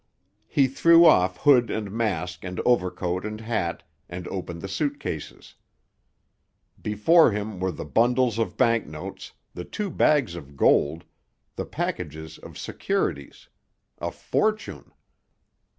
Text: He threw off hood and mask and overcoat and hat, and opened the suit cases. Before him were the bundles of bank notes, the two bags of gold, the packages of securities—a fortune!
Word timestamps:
He 0.47 0.65
threw 0.67 1.05
off 1.05 1.37
hood 1.37 1.69
and 1.69 1.91
mask 1.91 2.43
and 2.43 2.59
overcoat 2.61 3.23
and 3.23 3.39
hat, 3.39 3.83
and 4.09 4.27
opened 4.29 4.61
the 4.63 4.67
suit 4.67 4.99
cases. 4.99 5.53
Before 6.81 7.29
him 7.31 7.59
were 7.59 7.71
the 7.71 7.85
bundles 7.85 8.39
of 8.39 8.57
bank 8.57 8.87
notes, 8.87 9.33
the 9.53 9.63
two 9.63 9.91
bags 9.91 10.33
of 10.33 10.57
gold, 10.57 11.03
the 11.55 11.65
packages 11.65 12.39
of 12.39 12.57
securities—a 12.57 14.09
fortune! 14.11 14.91